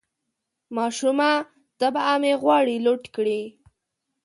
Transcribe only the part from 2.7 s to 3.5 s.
لوټ کړي